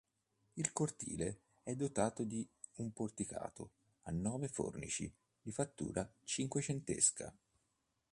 [0.53, 3.69] Il cortile è dotato di un porticato
[4.05, 7.31] a nove fornici di fattura cinquecentesa.